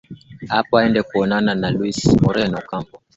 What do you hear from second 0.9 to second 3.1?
kuonana na louis moreno ocampo